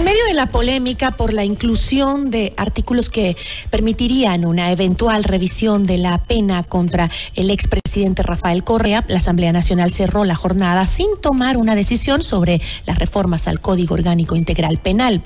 En 0.00 0.06
medio 0.06 0.24
de 0.24 0.32
la 0.32 0.46
polémica 0.46 1.10
por 1.10 1.34
la 1.34 1.44
inclusión 1.44 2.30
de 2.30 2.54
artículos 2.56 3.10
que 3.10 3.36
permitirían 3.68 4.46
una 4.46 4.72
eventual 4.72 5.24
revisión 5.24 5.84
de 5.84 5.98
la 5.98 6.16
pena 6.16 6.62
contra 6.62 7.10
el 7.34 7.50
expresidente 7.50 8.22
Rafael 8.22 8.64
Correa, 8.64 9.04
la 9.08 9.18
Asamblea 9.18 9.52
Nacional 9.52 9.92
cerró 9.92 10.24
la 10.24 10.36
jornada 10.36 10.86
sin 10.86 11.08
tomar 11.20 11.58
una 11.58 11.74
decisión 11.74 12.22
sobre 12.22 12.62
las 12.86 12.98
reformas 12.98 13.46
al 13.46 13.60
Código 13.60 13.92
Orgánico 13.92 14.36
Integral 14.36 14.78
Penal. 14.78 15.22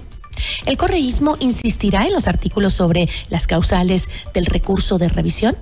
¿El 0.66 0.76
correísmo 0.76 1.36
insistirá 1.38 2.06
en 2.06 2.12
los 2.12 2.26
artículos 2.26 2.74
sobre 2.74 3.08
las 3.30 3.46
causales 3.46 4.08
del 4.34 4.46
recurso 4.46 4.98
de 4.98 5.08
revisión? 5.08 5.56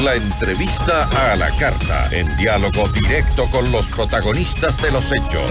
La 0.00 0.14
entrevista 0.14 1.08
a 1.32 1.34
la 1.34 1.50
carta, 1.56 2.08
en 2.12 2.36
diálogo 2.36 2.86
directo 2.90 3.46
con 3.50 3.72
los 3.72 3.86
protagonistas 3.86 4.80
de 4.80 4.92
los 4.92 5.10
hechos. 5.10 5.50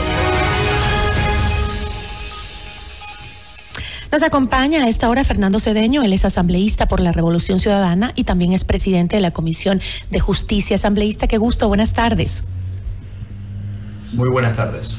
Nos 4.12 4.24
acompaña 4.24 4.84
a 4.84 4.88
esta 4.88 5.08
hora 5.08 5.24
Fernando 5.24 5.60
Cedeño, 5.60 6.02
él 6.02 6.14
es 6.14 6.26
asambleísta 6.26 6.88
por 6.88 7.00
la 7.00 7.12
Revolución 7.12 7.60
Ciudadana 7.60 8.12
y 8.16 8.24
también 8.24 8.54
es 8.54 8.66
presidente 8.66 9.18
de 9.18 9.22
la 9.22 9.32
Comisión 9.32 9.80
de 10.10 10.20
Justicia. 10.20 10.76
Asambleísta, 10.76 11.28
qué 11.28 11.38
gusto, 11.38 11.68
buenas 11.68 11.94
tardes. 11.94 12.44
Muy 14.14 14.30
buenas 14.30 14.56
tardes. 14.56 14.98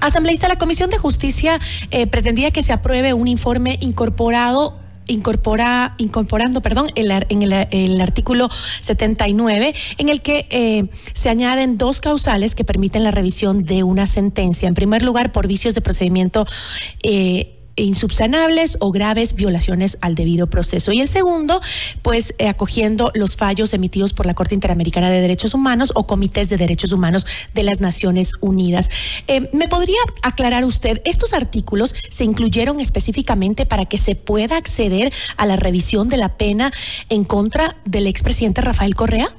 Asambleísta, 0.00 0.46
la 0.46 0.58
Comisión 0.58 0.90
de 0.90 0.98
Justicia 0.98 1.58
eh, 1.90 2.06
pretendía 2.06 2.52
que 2.52 2.62
se 2.62 2.72
apruebe 2.72 3.14
un 3.14 3.26
informe 3.26 3.78
incorporado 3.80 4.78
incorpora, 5.06 5.94
incorporando 5.98 6.60
perdón, 6.62 6.92
el, 6.94 7.10
en 7.10 7.42
el, 7.42 8.00
artículo 8.00 8.48
79, 8.80 9.74
en 9.98 10.08
el 10.08 10.20
que 10.20 10.46
eh, 10.50 10.88
se 11.14 11.28
añaden 11.28 11.76
dos 11.76 12.00
causales 12.00 12.54
que 12.54 12.64
permiten 12.64 13.02
la 13.02 13.10
revisión 13.10 13.64
de 13.64 13.82
una 13.82 14.06
sentencia. 14.06 14.68
En 14.68 14.74
primer 14.74 15.02
lugar, 15.02 15.32
por 15.32 15.48
vicios 15.48 15.74
de 15.74 15.80
procedimiento. 15.80 16.46
Eh, 17.02 17.56
insubsanables 17.82 18.76
o 18.80 18.90
graves 18.92 19.34
violaciones 19.34 19.98
al 20.00 20.14
debido 20.14 20.48
proceso. 20.48 20.92
Y 20.92 21.00
el 21.00 21.08
segundo, 21.08 21.60
pues 22.02 22.34
eh, 22.38 22.48
acogiendo 22.48 23.10
los 23.14 23.36
fallos 23.36 23.72
emitidos 23.72 24.12
por 24.12 24.26
la 24.26 24.34
Corte 24.34 24.54
Interamericana 24.54 25.10
de 25.10 25.20
Derechos 25.20 25.54
Humanos 25.54 25.92
o 25.94 26.06
comités 26.06 26.48
de 26.48 26.56
derechos 26.56 26.92
humanos 26.92 27.26
de 27.54 27.62
las 27.62 27.80
Naciones 27.80 28.32
Unidas. 28.40 28.90
Eh, 29.26 29.50
¿Me 29.52 29.68
podría 29.68 30.00
aclarar 30.22 30.64
usted, 30.64 31.00
estos 31.04 31.32
artículos 31.32 31.94
se 32.10 32.24
incluyeron 32.24 32.80
específicamente 32.80 33.66
para 33.66 33.86
que 33.86 33.98
se 33.98 34.14
pueda 34.14 34.56
acceder 34.56 35.12
a 35.36 35.46
la 35.46 35.56
revisión 35.56 36.08
de 36.08 36.16
la 36.16 36.36
pena 36.36 36.72
en 37.08 37.24
contra 37.24 37.76
del 37.84 38.06
expresidente 38.06 38.60
Rafael 38.60 38.94
Correa? 38.94 39.30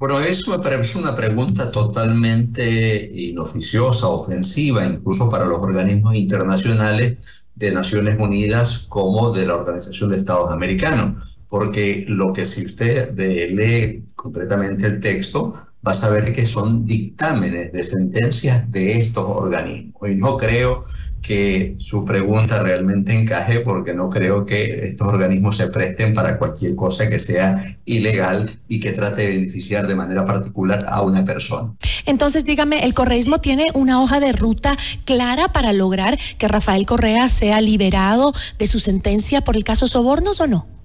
Bueno, 0.00 0.18
eso 0.20 0.52
me 0.52 0.60
parece 0.60 0.96
una 0.96 1.14
pregunta 1.14 1.70
totalmente 1.70 3.10
inoficiosa, 3.12 4.08
ofensiva, 4.08 4.82
incluso 4.86 5.28
para 5.28 5.44
los 5.44 5.58
organismos 5.58 6.14
internacionales 6.14 7.50
de 7.54 7.70
Naciones 7.70 8.18
Unidas 8.18 8.86
como 8.88 9.30
de 9.30 9.44
la 9.44 9.56
Organización 9.56 10.08
de 10.08 10.16
Estados 10.16 10.50
Americanos, 10.50 11.39
porque 11.50 12.04
lo 12.08 12.32
que 12.32 12.44
si 12.44 12.64
usted 12.64 13.14
lee 13.18 14.06
completamente 14.14 14.86
el 14.86 15.00
texto, 15.00 15.52
va 15.86 15.92
a 15.92 15.94
saber 15.94 16.32
que 16.32 16.46
son 16.46 16.86
dictámenes 16.86 17.72
de 17.72 17.82
sentencias 17.82 18.70
de 18.70 19.00
estos 19.00 19.24
organismos. 19.28 20.08
Y 20.08 20.14
no 20.14 20.36
creo 20.36 20.82
que 21.22 21.76
su 21.78 22.04
pregunta 22.04 22.62
realmente 22.62 23.12
encaje 23.12 23.60
porque 23.60 23.94
no 23.94 24.08
creo 24.08 24.44
que 24.44 24.80
estos 24.82 25.08
organismos 25.08 25.56
se 25.56 25.68
presten 25.68 26.14
para 26.14 26.38
cualquier 26.38 26.74
cosa 26.76 27.08
que 27.08 27.18
sea 27.18 27.56
ilegal 27.84 28.50
y 28.68 28.80
que 28.80 28.92
trate 28.92 29.22
de 29.22 29.28
beneficiar 29.38 29.86
de 29.86 29.96
manera 29.96 30.24
particular 30.24 30.84
a 30.88 31.02
una 31.02 31.24
persona. 31.24 31.72
Entonces, 32.06 32.44
dígame, 32.44 32.84
¿el 32.84 32.94
correísmo 32.94 33.40
tiene 33.40 33.66
una 33.74 34.02
hoja 34.02 34.20
de 34.20 34.32
ruta 34.32 34.76
clara 35.04 35.52
para 35.52 35.72
lograr 35.72 36.18
que 36.38 36.48
Rafael 36.48 36.86
Correa 36.86 37.28
sea 37.28 37.60
liberado 37.60 38.32
de 38.58 38.66
su 38.66 38.78
sentencia 38.78 39.42
por 39.42 39.56
el 39.56 39.64
caso 39.64 39.86
Sobornos 39.86 40.40
o 40.40 40.46
no? 40.46 40.79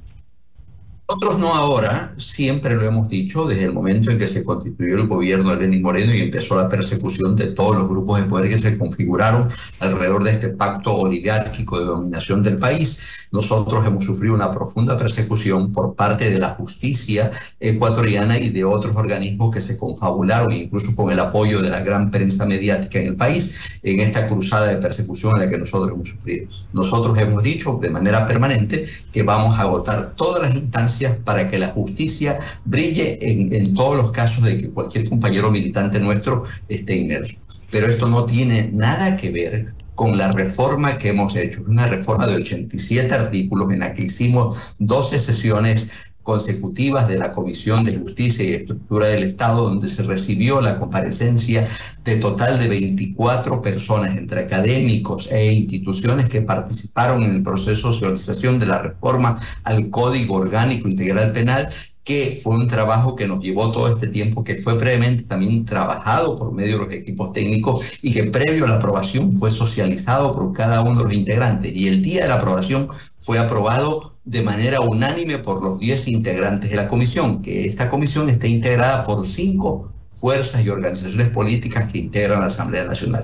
Nosotros 1.07 1.37
no 1.37 1.53
ahora, 1.53 2.15
siempre 2.17 2.75
lo 2.75 2.83
hemos 2.83 3.09
dicho 3.09 3.45
desde 3.45 3.65
el 3.65 3.73
momento 3.73 4.09
en 4.09 4.17
que 4.17 4.27
se 4.27 4.43
constituyó 4.43 4.95
el 4.95 5.07
gobierno 5.07 5.51
de 5.51 5.57
Lenín 5.57 5.83
Moreno 5.83 6.11
y 6.15 6.21
empezó 6.21 6.55
la 6.55 6.67
persecución 6.67 7.35
de 7.35 7.47
todos 7.47 7.75
los 7.75 7.87
grupos 7.87 8.19
de 8.19 8.25
poder 8.25 8.49
que 8.49 8.57
se 8.57 8.75
configuraron 8.75 9.47
alrededor 9.81 10.23
de 10.23 10.31
este 10.31 10.49
pacto 10.49 10.95
oligárquico 10.95 11.79
de 11.79 11.85
dominación 11.85 12.41
del 12.41 12.57
país. 12.57 13.27
Nosotros 13.31 13.85
hemos 13.85 14.03
sufrido 14.03 14.33
una 14.33 14.49
profunda 14.49 14.97
persecución 14.97 15.71
por 15.71 15.93
parte 15.93 16.31
de 16.31 16.39
la 16.39 16.55
justicia 16.55 17.29
ecuatoriana 17.59 18.39
y 18.39 18.49
de 18.49 18.63
otros 18.63 18.95
organismos 18.95 19.53
que 19.53 19.61
se 19.61 19.77
confabularon, 19.77 20.51
incluso 20.53 20.95
con 20.95 21.11
el 21.11 21.19
apoyo 21.19 21.61
de 21.61 21.69
la 21.69 21.81
gran 21.81 22.09
prensa 22.09 22.47
mediática 22.47 22.97
en 22.97 23.07
el 23.07 23.15
país, 23.15 23.79
en 23.83 23.99
esta 23.99 24.27
cruzada 24.27 24.69
de 24.69 24.77
persecución 24.77 25.35
en 25.35 25.41
la 25.41 25.49
que 25.49 25.59
nosotros 25.59 25.91
hemos 25.91 26.09
sufrido. 26.09 26.47
Nosotros 26.73 27.15
hemos 27.19 27.43
dicho 27.43 27.77
de 27.79 27.91
manera 27.91 28.25
permanente 28.25 28.83
que 29.11 29.21
vamos 29.21 29.53
a 29.59 29.61
agotar 29.61 30.15
todas 30.15 30.41
las 30.41 30.55
instancias 30.55 30.94
para 31.23 31.49
que 31.49 31.59
la 31.59 31.69
justicia 31.69 32.39
brille 32.65 33.19
en, 33.21 33.73
todos 33.73 33.95
los 33.95 34.11
casos 34.11 34.43
de 34.43 34.57
que 34.57 34.69
cualquier 34.69 35.09
compañero 35.09 35.51
militante 35.51 35.99
nuestro 35.99 36.43
esté 36.69 36.95
inmerso. 36.95 37.37
Pero 37.71 37.87
esto 37.87 38.07
no 38.07 38.25
tiene 38.25 38.69
nada 38.71 39.17
que 39.17 39.31
ver 39.31 39.73
con 39.95 40.17
la 40.17 40.31
reforma 40.31 40.97
que 40.97 41.09
hemos 41.09 41.35
hecho. 41.35 41.63
Una 41.67 41.87
reforma 41.87 42.27
de 42.27 42.35
87 42.35 43.13
artículos 43.13 43.71
en 43.71 43.79
la 43.79 43.93
que 43.93 44.03
hicimos 44.03 44.75
12 44.79 45.19
sesiones 45.19 46.13
consecutivas 46.25 47.07
de 47.07 47.19
la 47.19 47.31
Comisión 47.31 47.85
de 47.85 47.99
Justicia 47.99 48.43
y 48.43 48.53
Estructura 48.53 49.07
del 49.09 49.23
Estado, 49.23 49.63
donde 49.63 49.87
se 49.87 50.01
recibió 50.01 50.59
la 50.59 50.79
comparecencia 50.79 51.67
de 52.03 52.15
total 52.15 52.57
de 52.57 52.67
24 52.67 53.61
personas, 53.61 54.17
entre 54.17 54.41
académicos 54.41 55.31
e 55.31 55.53
instituciones 55.53 56.27
que 56.27 56.41
participaron 56.41 57.21
en 57.21 57.35
el 57.35 57.43
proceso 57.43 57.89
de 57.89 57.93
socialización 57.93 58.57
de 58.57 58.65
la 58.65 58.81
reforma 58.81 59.37
al 59.63 59.91
Código 59.91 60.37
Orgánico 60.37 60.89
Integral 60.89 61.31
Penal 61.31 61.69
que 62.03 62.39
fue 62.41 62.55
un 62.55 62.67
trabajo 62.67 63.15
que 63.15 63.27
nos 63.27 63.43
llevó 63.43 63.71
todo 63.71 63.91
este 63.91 64.07
tiempo, 64.07 64.43
que 64.43 64.61
fue 64.61 64.77
previamente 64.77 65.23
también 65.23 65.65
trabajado 65.65 66.35
por 66.35 66.53
medio 66.53 66.77
de 66.77 66.85
los 66.85 66.93
equipos 66.93 67.31
técnicos 67.31 67.97
y 68.03 68.13
que 68.13 68.25
previo 68.25 68.65
a 68.65 68.67
la 68.67 68.75
aprobación 68.75 69.33
fue 69.33 69.49
socializado 69.49 70.31
por 70.33 70.53
cada 70.53 70.81
uno 70.81 70.99
de 70.99 71.03
los 71.05 71.13
integrantes. 71.13 71.71
Y 71.75 71.87
el 71.87 72.03
día 72.03 72.21
de 72.21 72.27
la 72.27 72.35
aprobación 72.35 72.87
fue 73.17 73.39
aprobado 73.39 74.14
de 74.25 74.41
manera 74.41 74.81
unánime 74.81 75.37
por 75.37 75.63
los 75.63 75.79
10 75.79 76.07
integrantes 76.07 76.71
de 76.71 76.75
la 76.75 76.87
comisión, 76.87 77.41
que 77.41 77.65
esta 77.65 77.89
comisión 77.89 78.29
está 78.29 78.47
integrada 78.47 79.05
por 79.05 79.25
cinco 79.25 79.93
fuerzas 80.09 80.65
y 80.65 80.69
organizaciones 80.69 81.29
políticas 81.29 81.91
que 81.91 81.99
integran 81.99 82.39
la 82.39 82.47
Asamblea 82.47 82.83
Nacional. 82.85 83.23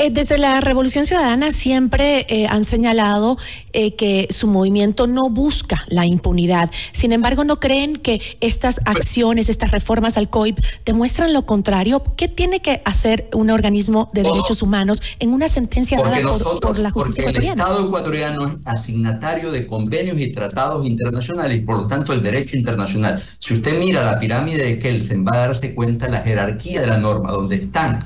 Eh, 0.00 0.08
desde 0.10 0.38
la 0.38 0.62
Revolución 0.62 1.04
Ciudadana 1.04 1.52
siempre 1.52 2.24
eh, 2.30 2.46
han 2.48 2.64
señalado 2.64 3.36
eh, 3.74 3.96
que 3.96 4.28
su 4.30 4.46
movimiento 4.46 5.06
no 5.06 5.28
busca 5.28 5.84
la 5.88 6.06
impunidad. 6.06 6.70
Sin 6.92 7.12
embargo, 7.12 7.44
¿no 7.44 7.60
creen 7.60 7.96
que 7.96 8.18
estas 8.40 8.80
acciones, 8.86 9.50
estas 9.50 9.72
reformas 9.72 10.16
al 10.16 10.30
COIP 10.30 10.58
demuestran 10.86 11.34
lo 11.34 11.44
contrario? 11.44 12.02
¿Qué 12.16 12.28
tiene 12.28 12.62
que 12.62 12.80
hacer 12.86 13.28
un 13.34 13.50
organismo 13.50 14.08
de 14.14 14.22
derechos 14.22 14.62
humanos 14.62 15.02
en 15.18 15.34
una 15.34 15.50
sentencia 15.50 15.98
dada 15.98 16.16
por, 16.62 16.78
la 16.78 16.90
justicia 16.90 17.24
porque 17.24 17.38
el 17.38 17.46
Estado 17.48 17.86
ecuatoriano 17.86 18.46
es 18.46 18.54
asignatario 18.64 19.52
de 19.52 19.66
convenios 19.66 20.18
y 20.18 20.32
tratados 20.32 20.86
internacionales 20.86 21.58
y 21.58 21.60
por 21.60 21.76
lo 21.76 21.86
tanto 21.86 22.14
el 22.14 22.22
derecho 22.22 22.56
internacional. 22.56 23.22
Si 23.38 23.52
usted 23.52 23.78
mira 23.78 24.02
la 24.02 24.18
pirámide 24.18 24.64
de 24.64 24.78
Kelsen 24.78 25.26
va 25.26 25.34
a 25.34 25.38
darse 25.48 25.74
cuenta 25.74 26.08
la 26.08 26.22
jerarquía 26.22 26.80
de 26.80 26.86
la 26.86 26.96
norma, 26.96 27.32
donde 27.32 27.56
están 27.56 27.98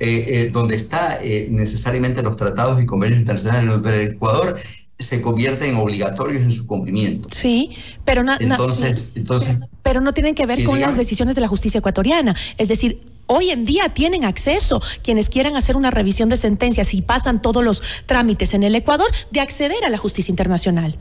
eh, 0.00 0.24
eh, 0.28 0.50
donde 0.52 0.76
está 0.76 1.18
eh, 1.22 1.48
necesariamente 1.50 2.22
los 2.22 2.36
tratados 2.36 2.82
y 2.82 2.86
convenios 2.86 3.20
internacionales 3.20 3.82
del 3.82 4.12
Ecuador 4.12 4.56
se 4.98 5.20
convierten 5.20 5.72
en 5.72 5.76
obligatorios 5.76 6.42
en 6.42 6.52
su 6.52 6.66
cumplimiento. 6.66 7.28
Sí, 7.32 7.70
pero 8.04 8.22
no, 8.22 8.36
entonces, 8.38 9.12
entonces, 9.16 9.58
pero 9.82 10.00
no 10.00 10.12
tienen 10.12 10.34
que 10.34 10.46
ver 10.46 10.62
con 10.64 10.80
las 10.80 10.96
decisiones 10.96 11.34
de 11.34 11.40
la 11.40 11.48
justicia 11.48 11.78
ecuatoriana. 11.78 12.36
Es 12.56 12.68
decir, 12.68 13.00
hoy 13.26 13.50
en 13.50 13.64
día 13.64 13.92
tienen 13.94 14.24
acceso 14.24 14.80
quienes 15.02 15.28
quieran 15.28 15.56
hacer 15.56 15.76
una 15.76 15.90
revisión 15.90 16.28
de 16.28 16.36
sentencias 16.36 16.94
y 16.94 17.02
pasan 17.02 17.42
todos 17.42 17.64
los 17.64 17.82
trámites 18.06 18.54
en 18.54 18.62
el 18.62 18.74
Ecuador 18.74 19.10
de 19.30 19.40
acceder 19.40 19.84
a 19.84 19.90
la 19.90 19.98
justicia 19.98 20.30
internacional. 20.30 20.96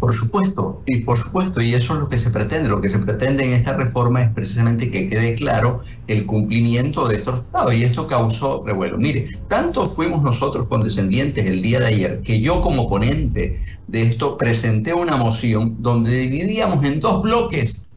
Por 0.00 0.14
supuesto, 0.14 0.82
y 0.86 0.98
por 0.98 1.18
supuesto, 1.18 1.60
y 1.60 1.74
eso 1.74 1.94
es 1.94 2.00
lo 2.00 2.08
que 2.08 2.18
se 2.18 2.30
pretende. 2.30 2.68
Lo 2.68 2.80
que 2.80 2.90
se 2.90 2.98
pretende 2.98 3.44
en 3.44 3.52
esta 3.52 3.76
reforma 3.76 4.22
es 4.22 4.30
precisamente 4.32 4.90
que 4.90 5.06
quede 5.08 5.34
claro 5.34 5.80
el 6.06 6.26
cumplimiento 6.26 7.06
de 7.08 7.16
estos 7.16 7.42
tratados. 7.42 7.74
Y 7.74 7.84
esto 7.84 8.06
causó 8.06 8.64
revuelo. 8.64 8.98
Mire, 8.98 9.26
tanto 9.48 9.86
fuimos 9.86 10.22
nosotros 10.22 10.68
condescendientes 10.68 11.46
el 11.46 11.62
día 11.62 11.80
de 11.80 11.86
ayer 11.86 12.20
que 12.22 12.40
yo 12.40 12.60
como 12.60 12.88
ponente 12.88 13.58
de 13.86 14.02
esto 14.02 14.36
presenté 14.36 14.94
una 14.94 15.16
moción 15.16 15.82
donde 15.82 16.16
dividíamos 16.16 16.84
en 16.84 17.00
dos 17.00 17.22
bloques 17.22 17.88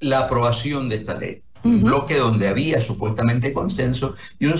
la 0.00 0.20
aprobación 0.20 0.88
de 0.88 0.96
esta 0.96 1.14
ley 1.18 1.43
un 1.64 1.82
bloque 1.82 2.18
donde 2.18 2.48
había 2.48 2.80
supuestamente 2.80 3.52
consenso 3.52 4.14
y 4.38 4.46
un, 4.46 4.54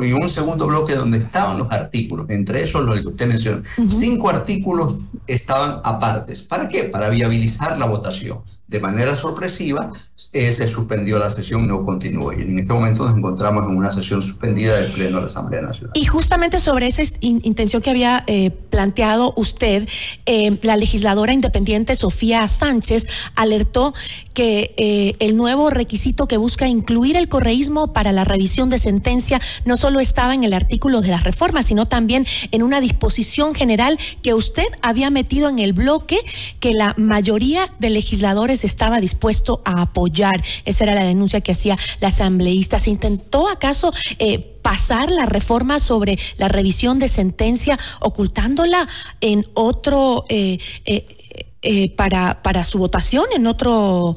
y 0.00 0.12
un, 0.12 0.28
segundo 0.28 0.66
bloque 0.66 0.94
donde 0.94 1.18
estaban 1.18 1.58
los 1.58 1.70
artículos, 1.70 2.30
entre 2.30 2.62
esos 2.62 2.84
los 2.84 3.00
que 3.00 3.08
usted 3.08 3.26
mencionó. 3.26 3.62
Cinco 3.64 4.30
artículos 4.30 4.96
estaban 5.26 5.80
apartes. 5.84 6.42
¿Para 6.42 6.68
qué? 6.68 6.84
Para 6.84 7.10
viabilizar 7.10 7.76
la 7.78 7.86
votación. 7.86 8.38
de 8.68 8.80
manera 8.80 9.16
sorpresiva, 9.16 9.90
eh, 10.34 10.52
se 10.52 10.68
suspendió 10.68 11.18
la 11.18 11.30
sesión 11.30 11.64
y 11.64 11.66
no 11.66 11.84
continuó. 11.86 12.34
Y 12.34 12.42
en 12.42 12.58
este 12.58 12.74
momento 12.74 13.06
nos 13.06 13.16
encontramos 13.16 13.64
en 13.64 13.74
una 13.74 13.90
sesión 13.90 14.20
suspendida 14.20 14.76
del 14.76 14.92
Pleno 14.92 15.16
de 15.16 15.20
la 15.22 15.26
Asamblea 15.26 15.62
Nacional. 15.62 15.92
Y 15.94 16.04
justamente 16.04 16.60
sobre 16.60 16.86
esa 16.86 17.02
intención 17.22 17.80
que 17.80 17.88
había 17.88 18.24
eh, 18.26 18.50
planteado 18.50 19.32
usted, 19.36 19.88
eh, 20.26 20.58
la 20.60 20.76
legisladora 20.76 21.32
independiente 21.32 21.96
Sofía 21.96 22.46
Sánchez 22.46 23.06
alertó 23.36 23.94
que 24.34 25.16
el 25.18 25.36
nuevo 25.36 25.70
requisito 25.70 26.27
que 26.28 26.36
busca 26.36 26.68
incluir 26.68 27.16
el 27.16 27.28
correísmo 27.28 27.92
para 27.92 28.12
la 28.12 28.24
revisión 28.24 28.68
de 28.70 28.78
sentencia 28.78 29.40
no 29.64 29.76
solo 29.76 30.00
estaba 30.00 30.34
en 30.34 30.44
el 30.44 30.52
artículo 30.52 31.00
de 31.00 31.08
las 31.08 31.24
reformas, 31.24 31.66
sino 31.66 31.86
también 31.86 32.26
en 32.50 32.62
una 32.62 32.80
disposición 32.80 33.54
general 33.54 33.98
que 34.22 34.34
usted 34.34 34.66
había 34.82 35.10
metido 35.10 35.48
en 35.48 35.58
el 35.58 35.72
bloque 35.72 36.18
que 36.60 36.72
la 36.72 36.94
mayoría 36.96 37.72
de 37.78 37.90
legisladores 37.90 38.64
estaba 38.64 39.00
dispuesto 39.00 39.62
a 39.64 39.82
apoyar. 39.82 40.42
Esa 40.64 40.84
era 40.84 40.94
la 40.94 41.04
denuncia 41.04 41.40
que 41.40 41.52
hacía 41.52 41.76
la 42.00 42.08
asambleísta. 42.08 42.78
¿Se 42.78 42.90
intentó 42.90 43.48
acaso 43.48 43.92
eh, 44.18 44.58
pasar 44.62 45.10
la 45.10 45.26
reforma 45.26 45.78
sobre 45.78 46.18
la 46.36 46.48
revisión 46.48 46.98
de 46.98 47.08
sentencia 47.08 47.78
ocultándola 48.00 48.88
en 49.20 49.46
otro... 49.54 50.24
Eh, 50.28 50.58
eh, 50.84 51.94
para, 51.96 52.40
para 52.40 52.62
su 52.62 52.78
votación, 52.78 53.24
en 53.34 53.48
otro 53.48 54.16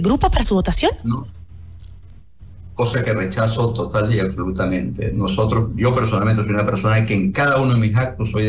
grupo 0.00 0.30
para 0.30 0.46
su 0.46 0.54
votación? 0.54 0.90
No 1.04 1.26
cosa 2.78 3.02
que 3.02 3.12
rechazo 3.12 3.72
total 3.72 4.14
y 4.14 4.20
absolutamente. 4.20 5.12
Nosotros, 5.12 5.70
yo 5.74 5.92
personalmente 5.92 6.44
soy 6.44 6.52
una 6.52 6.64
persona 6.64 7.04
que 7.04 7.12
en 7.12 7.32
cada 7.32 7.60
uno 7.60 7.74
de 7.74 7.80
mis 7.80 7.96
actos 7.96 8.30
soy 8.30 8.44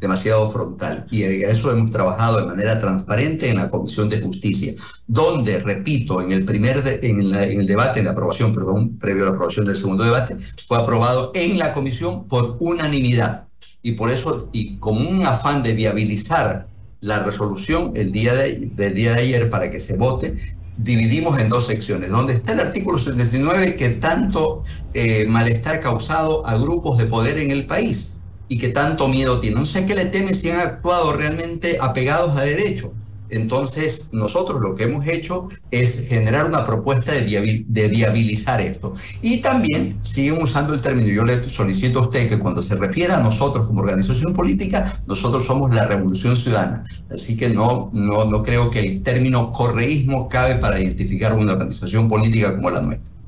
demasiado 0.00 0.50
frontal 0.50 1.06
y 1.08 1.22
a 1.22 1.50
eso 1.50 1.70
hemos 1.70 1.92
trabajado 1.92 2.40
de 2.40 2.46
manera 2.46 2.80
transparente 2.80 3.48
en 3.48 3.58
la 3.58 3.68
Comisión 3.68 4.08
de 4.08 4.20
Justicia, 4.20 4.72
donde, 5.06 5.60
repito, 5.60 6.20
en 6.20 6.32
el 6.32 6.44
primer 6.44 6.82
en, 7.00 7.32
en, 7.32 7.60
el 7.60 7.66
debate, 7.68 8.00
en 8.00 8.06
la 8.06 8.10
aprobación, 8.10 8.52
perdón, 8.52 8.98
previo 8.98 9.22
a 9.22 9.26
la 9.26 9.34
aprobación 9.34 9.64
del 9.64 9.76
segundo 9.76 10.02
debate, 10.02 10.34
fue 10.66 10.76
aprobado 10.76 11.30
en 11.36 11.56
la 11.56 11.72
comisión 11.72 12.26
por 12.26 12.56
unanimidad. 12.58 13.46
Y 13.82 13.92
por 13.92 14.10
eso, 14.10 14.48
y 14.52 14.78
como 14.78 15.08
un 15.08 15.24
afán 15.24 15.62
de 15.62 15.74
viabilizar 15.74 16.66
la 17.00 17.20
resolución 17.20 17.92
el 17.94 18.10
día 18.10 18.34
de, 18.34 18.68
del 18.74 18.94
día 18.94 19.12
de 19.12 19.20
ayer 19.20 19.48
para 19.48 19.70
que 19.70 19.78
se 19.78 19.96
vote, 19.96 20.34
dividimos 20.76 21.38
en 21.38 21.48
dos 21.48 21.66
secciones, 21.66 22.10
donde 22.10 22.34
está 22.34 22.52
el 22.52 22.60
artículo 22.60 22.98
79 22.98 23.76
que 23.76 23.90
tanto 23.90 24.62
eh, 24.94 25.26
malestar 25.26 25.80
causado 25.80 26.46
a 26.46 26.56
grupos 26.56 26.98
de 26.98 27.06
poder 27.06 27.38
en 27.38 27.50
el 27.50 27.66
país 27.66 28.20
y 28.48 28.58
que 28.58 28.68
tanto 28.68 29.08
miedo 29.08 29.38
tienen. 29.40 29.60
No 29.60 29.66
sé 29.66 29.86
qué 29.86 29.94
le 29.94 30.06
temen 30.06 30.34
si 30.34 30.50
han 30.50 30.60
actuado 30.60 31.12
realmente 31.12 31.78
apegados 31.80 32.36
a 32.36 32.42
derecho. 32.42 32.92
Entonces, 33.30 34.08
nosotros 34.12 34.60
lo 34.60 34.74
que 34.74 34.84
hemos 34.84 35.06
hecho 35.06 35.48
es 35.70 36.08
generar 36.08 36.46
una 36.46 36.64
propuesta 36.64 37.12
de, 37.12 37.88
viabilizar 37.88 38.60
esto. 38.60 38.92
Y 39.22 39.38
también 39.38 39.98
siguen 40.02 40.42
usando 40.42 40.74
el 40.74 40.80
término, 40.80 41.08
yo 41.08 41.24
le 41.24 41.48
solicito 41.48 42.00
a 42.00 42.02
usted 42.02 42.28
que 42.28 42.38
cuando 42.38 42.62
se 42.62 42.76
refiera 42.76 43.16
a 43.16 43.22
nosotros 43.22 43.66
como 43.66 43.80
organización 43.80 44.34
política, 44.34 44.84
nosotros 45.06 45.44
somos 45.44 45.74
la 45.74 45.86
revolución 45.86 46.36
ciudadana. 46.36 46.82
Así 47.10 47.36
que 47.36 47.50
no, 47.50 47.90
no, 47.94 48.24
no 48.24 48.42
creo 48.42 48.70
que 48.70 48.80
el 48.80 49.02
término 49.02 49.52
correísmo 49.52 50.28
cabe 50.28 50.56
para 50.56 50.80
identificar 50.80 51.32
una 51.34 51.52
organización 51.52 52.08
política 52.08 52.54
como 52.54 52.70
la 52.70 52.82
nuestra. 52.82 53.19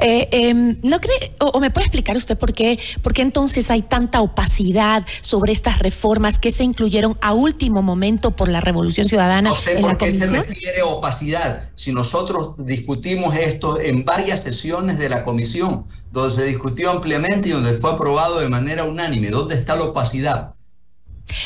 Eh, 0.00 0.28
em, 0.32 0.78
¿No 0.82 1.00
cree, 1.00 1.34
o, 1.40 1.60
me 1.60 1.70
puede 1.70 1.86
explicar 1.86 2.16
usted 2.16 2.36
por 2.36 2.52
qué, 2.52 2.78
por 3.02 3.12
qué 3.12 3.22
entonces 3.22 3.70
hay 3.70 3.82
tanta 3.82 4.20
opacidad 4.20 5.04
sobre 5.20 5.52
estas 5.52 5.78
reformas 5.78 6.38
que 6.38 6.50
se 6.50 6.64
incluyeron 6.64 7.16
a 7.20 7.32
último 7.32 7.82
momento 7.82 8.34
por 8.34 8.48
la 8.48 8.60
Revolución 8.60 9.06
Ciudadana? 9.06 9.50
No 9.50 9.56
sé 9.56 9.76
por 9.76 9.96
qué 9.96 10.12
se 10.12 10.26
refiere 10.26 10.82
opacidad. 10.82 11.62
Si 11.74 11.92
nosotros 11.92 12.54
discutimos 12.66 13.34
esto 13.36 13.80
en 13.80 14.04
varias 14.04 14.42
sesiones 14.42 14.98
de 14.98 15.08
la 15.08 15.24
comisión, 15.24 15.84
donde 16.12 16.34
se 16.34 16.46
discutió 16.46 16.90
ampliamente 16.90 17.48
y 17.48 17.52
donde 17.52 17.72
fue 17.74 17.92
aprobado 17.92 18.40
de 18.40 18.48
manera 18.48 18.84
unánime, 18.84 19.30
¿dónde 19.30 19.54
está 19.54 19.76
la 19.76 19.84
opacidad? 19.84 20.52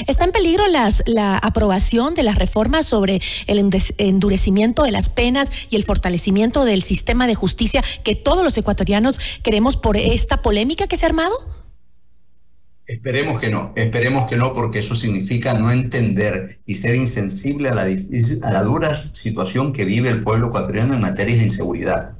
¿Está 0.07 0.25
en 0.25 0.33
peligro 0.33 0.65
la 0.67 1.39
aprobación 1.39 2.15
de 2.15 2.23
las 2.23 2.37
reformas 2.37 2.87
sobre 2.87 3.21
el 3.47 3.71
endurecimiento 3.99 4.83
de 4.83 4.91
las 4.91 5.09
penas 5.09 5.51
y 5.71 5.77
el 5.77 5.85
fortalecimiento 5.85 6.65
del 6.65 6.83
sistema 6.83 7.27
de 7.27 7.35
justicia 7.35 7.83
que 8.05 8.15
todos 8.15 8.45
los 8.45 8.57
ecuatorianos 8.59 9.19
queremos 9.43 9.77
por 9.77 9.97
esta 9.97 10.43
polémica 10.43 10.87
que 10.87 10.97
se 10.97 11.07
ha 11.07 11.09
armado? 11.09 11.35
Esperemos 12.87 13.39
que 13.39 13.51
no, 13.51 13.73
esperemos 13.77 14.27
que 14.31 14.39
no, 14.39 14.55
porque 14.55 14.79
eso 14.79 14.95
significa 14.95 15.53
no 15.53 15.71
entender 15.71 16.59
y 16.65 16.75
ser 16.75 16.95
insensible 16.95 17.69
a 17.69 17.75
la, 17.75 17.83
a 17.83 18.51
la 18.51 18.63
dura 18.63 18.95
situación 18.95 19.75
que 19.75 19.85
vive 19.85 20.09
el 20.09 20.23
pueblo 20.23 20.47
ecuatoriano 20.47 20.95
en 20.95 21.03
materia 21.03 21.37
de 21.37 21.43
inseguridad. 21.43 22.13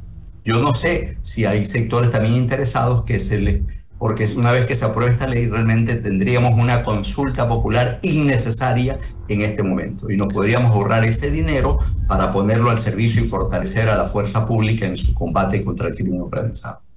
Yo 0.45 0.61
no 0.61 0.75
sé 0.75 1.17
si 1.23 1.47
hay 1.47 1.65
sectores 1.65 2.11
también 2.11 2.35
interesados 2.35 3.05
que 3.05 3.19
se 3.19 3.41
les 3.41 3.88
porque 3.99 4.27
una 4.37 4.53
vez 4.53 4.67
que 4.67 4.75
se 4.75 4.85
apruebe 4.85 5.13
esta 5.13 5.27
ley 5.27 5.49
realmente 5.49 5.97
tendríamos 5.97 6.53
una 6.53 6.83
consulta 6.83 7.49
popular 7.49 7.99
innecesaria 8.03 8.99
en 9.29 9.41
este 9.43 9.63
momento 9.63 10.11
y 10.11 10.17
nos 10.17 10.33
podríamos 10.33 10.73
ahorrar 10.73 11.05
ese 11.05 11.31
dinero 11.31 11.79
para 12.07 12.33
ponerlo 12.33 12.71
al 12.71 12.81
servicio 12.81 13.23
y 13.23 13.27
fortalecer 13.27 13.89
a 13.89 13.97
la 13.97 14.07
fuerza 14.07 14.47
pública 14.47 14.87
en 14.87 14.97
su 14.97 15.15
combate 15.15 15.65
contra 15.65 15.89
el 15.89 15.95
crimen 15.95 16.23
organizado. 16.23 16.88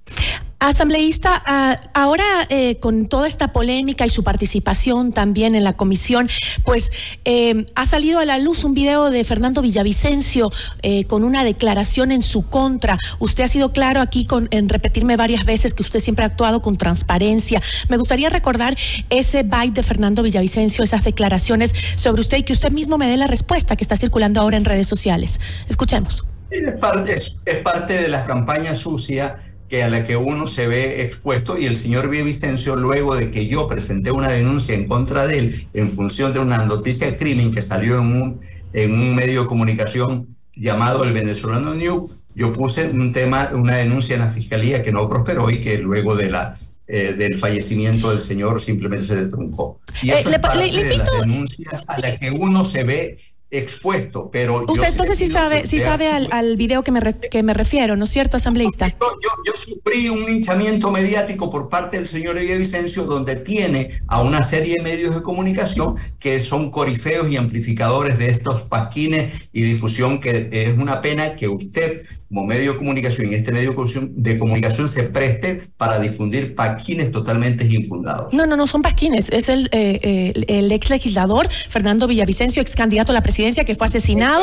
Asambleísta, 0.62 1.42
ah, 1.44 1.80
ahora 1.92 2.46
eh, 2.48 2.78
con 2.78 3.08
toda 3.08 3.26
esta 3.26 3.52
polémica 3.52 4.06
y 4.06 4.10
su 4.10 4.22
participación 4.22 5.10
también 5.10 5.56
en 5.56 5.64
la 5.64 5.72
comisión, 5.72 6.28
pues 6.64 6.92
eh, 7.24 7.66
ha 7.74 7.84
salido 7.84 8.20
a 8.20 8.24
la 8.24 8.38
luz 8.38 8.62
un 8.62 8.72
video 8.72 9.10
de 9.10 9.24
Fernando 9.24 9.60
Villavicencio 9.60 10.52
eh, 10.82 11.04
con 11.06 11.24
una 11.24 11.42
declaración 11.42 12.12
en 12.12 12.22
su 12.22 12.48
contra. 12.48 12.96
Usted 13.18 13.42
ha 13.42 13.48
sido 13.48 13.72
claro 13.72 14.00
aquí 14.00 14.24
con, 14.24 14.46
en 14.52 14.68
repetirme 14.68 15.16
varias 15.16 15.44
veces 15.44 15.74
que 15.74 15.82
usted 15.82 15.98
siempre 15.98 16.24
ha 16.24 16.28
actuado 16.28 16.62
con 16.62 16.76
transparencia. 16.76 17.60
Me 17.88 17.96
gustaría 17.96 18.28
recordar 18.28 18.76
ese 19.10 19.42
byte 19.42 19.74
de 19.74 19.82
Fernando 19.82 20.22
Villavicencio, 20.22 20.84
esas 20.84 21.02
declaraciones 21.02 21.72
sobre 21.96 22.20
usted 22.20 22.38
y 22.38 22.42
que 22.44 22.52
usted 22.52 22.70
mismo 22.70 22.98
me 22.98 23.08
dé 23.08 23.16
la 23.16 23.26
respuesta 23.26 23.74
que 23.74 23.82
está 23.82 23.96
circulando 23.96 24.40
ahora 24.40 24.58
en 24.58 24.64
redes 24.64 24.86
sociales. 24.86 25.40
Escuchemos. 25.68 26.24
Es 26.50 26.78
parte, 26.78 27.14
es 27.14 27.56
parte 27.64 27.94
de 27.94 28.08
la 28.08 28.24
campaña 28.26 28.76
sucia 28.76 29.36
que 29.72 29.82
a 29.82 29.88
la 29.88 30.04
que 30.04 30.18
uno 30.18 30.46
se 30.46 30.68
ve 30.68 31.00
expuesto 31.00 31.56
y 31.56 31.64
el 31.64 31.78
señor 31.78 32.10
Vicencio 32.10 32.76
luego 32.76 33.16
de 33.16 33.30
que 33.30 33.46
yo 33.46 33.66
presenté 33.66 34.10
una 34.10 34.28
denuncia 34.28 34.74
en 34.74 34.86
contra 34.86 35.26
de 35.26 35.38
él 35.38 35.66
en 35.72 35.90
función 35.90 36.34
de 36.34 36.40
una 36.40 36.66
noticia 36.66 37.06
de 37.06 37.16
crimen 37.16 37.50
que 37.50 37.62
salió 37.62 37.96
en 37.96 38.04
un, 38.04 38.40
en 38.74 38.92
un 38.92 39.14
medio 39.14 39.40
de 39.40 39.46
comunicación 39.46 40.26
llamado 40.56 41.04
el 41.04 41.14
Venezolano 41.14 41.72
New, 41.72 42.06
yo 42.34 42.52
puse 42.52 42.90
un 42.90 43.14
tema, 43.14 43.48
una 43.54 43.76
denuncia 43.76 44.14
en 44.14 44.20
la 44.20 44.28
fiscalía 44.28 44.82
que 44.82 44.92
no 44.92 45.08
prosperó 45.08 45.48
y 45.48 45.58
que 45.58 45.78
luego 45.78 46.16
de 46.16 46.28
la 46.28 46.54
eh, 46.86 47.14
del 47.14 47.38
fallecimiento 47.38 48.10
del 48.10 48.20
señor 48.20 48.60
simplemente 48.60 49.06
se 49.06 49.26
truncó. 49.28 49.80
Y 50.02 50.10
eh, 50.10 50.18
eso 50.18 50.28
es 50.28 50.38
parte 50.38 50.70
de 50.70 50.96
las 50.98 51.08
denuncias 51.18 51.84
a 51.88 51.98
las 51.98 52.20
que 52.20 52.30
uno 52.30 52.66
se 52.66 52.84
ve 52.84 53.16
expuesto, 53.52 54.30
pero... 54.32 54.64
Usted 54.66 54.88
entonces 54.88 55.18
sí 55.18 55.26
sabe, 55.26 55.66
sí 55.66 55.78
sabe 55.78 56.08
al, 56.08 56.26
al, 56.32 56.56
video 56.56 56.82
que 56.82 56.90
me, 56.90 57.00
que 57.18 57.42
me 57.42 57.52
refiero, 57.52 57.96
¿no 57.96 58.04
es 58.04 58.10
cierto, 58.10 58.38
asambleísta? 58.38 58.88
Yo, 58.88 59.06
yo, 59.46 59.52
sufrí 59.54 60.08
un 60.08 60.26
hinchamiento 60.28 60.90
mediático 60.90 61.50
por 61.50 61.68
parte 61.68 61.98
del 61.98 62.08
señor 62.08 62.38
Evia 62.38 62.56
Vicencio, 62.56 63.04
donde 63.04 63.36
tiene 63.36 63.90
a 64.08 64.22
una 64.22 64.40
serie 64.40 64.76
de 64.76 64.82
medios 64.82 65.14
de 65.14 65.22
comunicación 65.22 65.96
que 66.18 66.40
son 66.40 66.70
corifeos 66.70 67.30
y 67.30 67.36
amplificadores 67.36 68.18
de 68.18 68.30
estos 68.30 68.62
pasquines 68.62 69.50
y 69.52 69.62
difusión, 69.62 70.18
que 70.18 70.48
es 70.50 70.78
una 70.78 71.02
pena 71.02 71.36
que 71.36 71.48
usted 71.48 72.00
como 72.32 72.46
medio 72.46 72.72
de 72.72 72.78
comunicación 72.78 73.30
y 73.30 73.34
este 73.34 73.52
medio 73.52 73.74
de 73.98 74.38
comunicación 74.38 74.88
se 74.88 75.02
preste 75.04 75.60
para 75.76 75.98
difundir 75.98 76.54
paquines 76.54 77.12
totalmente 77.12 77.66
infundados. 77.66 78.32
No, 78.32 78.46
no, 78.46 78.56
no 78.56 78.66
son 78.66 78.80
paquines, 78.80 79.26
es 79.30 79.50
el, 79.50 79.68
eh, 79.72 80.32
el, 80.48 80.72
ex 80.72 80.88
legislador 80.88 81.50
Fernando 81.50 82.06
Villavicencio, 82.06 82.62
ex 82.62 82.74
candidato 82.74 83.12
a 83.12 83.14
la 83.14 83.22
presidencia 83.22 83.64
que 83.64 83.74
fue 83.74 83.86
asesinado, 83.86 84.42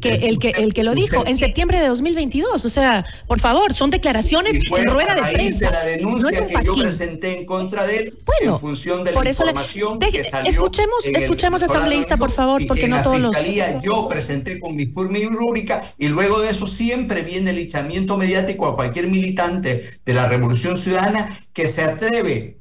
que 0.00 0.14
el 0.14 0.38
que 0.38 0.52
el 0.56 0.72
que 0.72 0.82
lo 0.82 0.94
dijo 0.94 1.26
en 1.26 1.36
septiembre 1.36 1.78
de 1.78 1.88
2022, 1.88 2.64
o 2.64 2.68
sea, 2.70 3.04
por 3.26 3.38
favor, 3.38 3.74
son 3.74 3.90
declaraciones 3.90 4.54
en 4.54 4.86
rueda 4.86 5.14
de 5.14 5.34
prensa. 5.34 5.66
de 5.66 5.72
la 5.72 5.84
denuncia 5.84 6.46
que 6.46 6.64
yo 6.64 6.74
presenté 6.74 7.38
en 7.38 7.44
contra 7.44 7.84
de 7.84 7.96
él 7.98 8.18
bueno, 8.24 8.54
en 8.54 8.60
función 8.60 9.04
de 9.04 9.12
la 9.12 9.28
información 9.28 9.98
que 9.98 10.24
salió 10.24 10.50
escuchemos 10.50 11.04
escuchemos 11.04 11.62
asambleísta, 11.62 12.16
por 12.16 12.30
favor, 12.30 12.66
porque 12.66 12.88
no 12.88 13.02
todos 13.02 13.20
los 13.20 13.36
yo 13.82 14.08
presenté 14.08 14.58
con 14.58 14.74
mi 14.74 14.86
forma 14.86 15.18
rúbrica 15.30 15.82
y 15.98 16.08
luego 16.08 16.40
de 16.40 16.50
eso 16.50 16.66
siempre 16.66 17.25
viene 17.26 17.50
el 17.50 17.56
linchamiento 17.56 18.16
mediático 18.16 18.66
a 18.66 18.76
cualquier 18.76 19.08
militante 19.08 19.82
de 20.04 20.14
la 20.14 20.26
Revolución 20.26 20.76
Ciudadana 20.76 21.28
que 21.52 21.68
se 21.68 21.82
atreve 21.82 22.60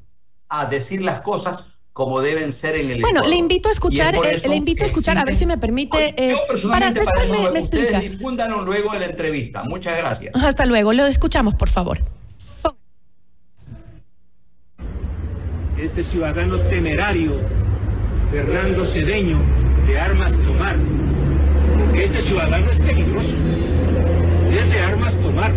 a 0.49 0.65
decir 0.65 1.01
las 1.01 1.21
cosas 1.21 1.83
como 1.93 2.19
deben 2.19 2.51
ser 2.51 2.75
en 2.75 2.91
el 2.91 3.01
Bueno, 3.01 3.25
le 3.25 3.37
invito 3.37 3.69
a 3.69 3.71
escuchar, 3.71 4.15
eh, 4.15 4.37
le 4.49 4.55
invito 4.57 4.83
a 4.83 4.87
escuchar, 4.87 5.17
a 5.17 5.23
ver 5.23 5.33
si 5.33 5.45
me 5.45 5.57
permite. 5.57 6.13
Eh, 6.17 6.31
yo 6.31 6.37
personalmente 6.45 7.01
para, 7.05 7.23
eso 7.23 7.53
me, 7.53 7.59
ustedes 7.59 8.11
difúndanlo 8.11 8.65
luego 8.65 8.91
de 8.91 8.99
la 8.99 9.05
entrevista. 9.05 9.63
Muchas 9.63 9.97
gracias. 9.97 10.35
Hasta 10.43 10.65
luego, 10.65 10.91
lo 10.91 11.05
escuchamos, 11.05 11.55
por 11.55 11.69
favor. 11.69 12.01
Este 15.77 16.03
ciudadano 16.03 16.59
temerario, 16.63 17.39
Fernando 18.29 18.85
Cedeño, 18.85 19.39
de 19.87 19.97
armas 19.97 20.33
tomar 20.33 20.77
ciudadano 22.25 22.69
es 22.71 22.79
peligroso. 22.79 23.37
Es 24.57 24.69
de 24.69 24.79
armas 24.79 25.13
tomar, 25.15 25.51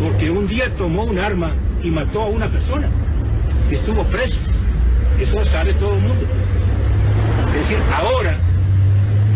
porque 0.00 0.30
un 0.30 0.46
día 0.46 0.72
tomó 0.76 1.02
un 1.02 1.18
arma 1.18 1.56
y 1.82 1.90
mató 1.90 2.22
a 2.22 2.26
una 2.26 2.46
persona. 2.46 2.88
Estuvo 3.68 4.04
preso. 4.04 4.38
Eso 5.20 5.44
sabe 5.44 5.74
todo 5.74 5.94
el 5.94 6.02
mundo. 6.02 6.24
Es 7.48 7.68
decir, 7.68 7.78
ahora 7.96 8.36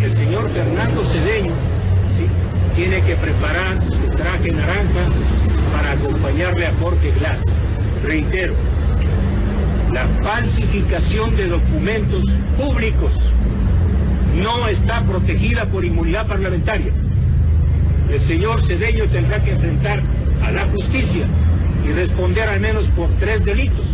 el 0.00 0.11
señor 0.12 0.49
Fernando 0.50 1.02
Cedeño 1.02 1.52
tiene 2.76 3.00
que 3.02 3.16
preparar 3.16 3.82
su 3.82 4.09
traje 4.11 4.52
naranja 4.52 5.00
para 5.73 5.92
acompañarle 5.92 6.66
a 6.66 6.73
Jorge 6.80 7.11
Glass. 7.18 7.42
Reitero, 8.04 8.54
la 9.92 10.06
falsificación 10.23 11.37
de 11.37 11.49
documentos 11.49 12.25
públicos 12.56 13.32
no 14.40 14.68
está 14.68 15.02
protegida 15.02 15.66
por 15.66 15.85
inmunidad 15.85 16.28
parlamentaria. 16.28 16.92
El 18.12 18.21
señor 18.21 18.62
Cedeño 18.62 19.07
tendrá 19.07 19.42
que 19.42 19.52
enfrentar 19.52 20.02
a 20.42 20.52
la 20.52 20.66
justicia 20.66 21.25
y 21.83 21.92
responder 21.92 22.47
al 22.47 22.61
menos 22.61 22.88
por 22.88 23.09
tres 23.19 23.42
delitos, 23.42 23.87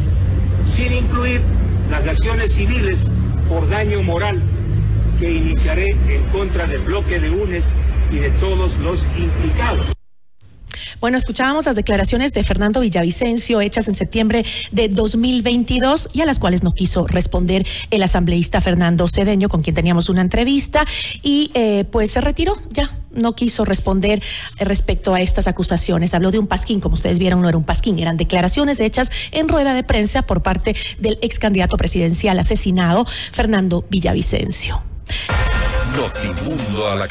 sin 0.66 0.92
incluir 0.92 1.40
las 1.88 2.08
acciones 2.08 2.52
civiles 2.52 3.12
por 3.48 3.68
daño 3.70 4.02
moral 4.02 4.42
que 5.20 5.30
iniciaré 5.30 5.86
en 6.08 6.24
contra 6.32 6.66
del 6.66 6.80
bloque 6.80 7.20
de 7.20 7.30
UNES 7.30 7.66
y 8.10 8.16
de 8.16 8.30
todos 8.30 8.76
los 8.78 9.06
implicados. 9.16 9.86
Bueno, 11.00 11.16
escuchábamos 11.16 11.66
las 11.66 11.76
declaraciones 11.76 12.32
de 12.32 12.42
Fernando 12.42 12.80
Villavicencio 12.80 13.60
hechas 13.60 13.86
en 13.86 13.94
septiembre 13.94 14.44
de 14.72 14.88
2022 14.88 16.08
y 16.12 16.22
a 16.22 16.26
las 16.26 16.40
cuales 16.40 16.64
no 16.64 16.74
quiso 16.74 17.06
responder 17.06 17.64
el 17.90 18.02
asambleísta 18.02 18.60
Fernando 18.60 19.06
Cedeño, 19.06 19.48
con 19.48 19.62
quien 19.62 19.76
teníamos 19.76 20.08
una 20.08 20.22
entrevista, 20.22 20.84
y 21.22 21.52
eh, 21.54 21.84
pues 21.90 22.10
se 22.10 22.20
retiró 22.20 22.60
ya. 22.70 22.98
No 23.18 23.34
quiso 23.34 23.64
responder 23.64 24.22
respecto 24.58 25.14
a 25.14 25.20
estas 25.20 25.46
acusaciones. 25.46 26.14
Habló 26.14 26.30
de 26.30 26.38
un 26.38 26.46
pasquín, 26.46 26.80
como 26.80 26.94
ustedes 26.94 27.18
vieron, 27.18 27.42
no 27.42 27.48
era 27.48 27.58
un 27.58 27.64
pasquín, 27.64 27.98
eran 27.98 28.16
declaraciones 28.16 28.80
hechas 28.80 29.10
en 29.32 29.48
rueda 29.48 29.74
de 29.74 29.84
prensa 29.84 30.22
por 30.22 30.42
parte 30.42 30.74
del 30.98 31.18
ex 31.22 31.38
candidato 31.38 31.76
presidencial 31.76 32.38
asesinado, 32.38 33.04
Fernando 33.04 33.84
Villavicencio. 33.90 34.82
A 36.90 36.94
la 36.94 37.08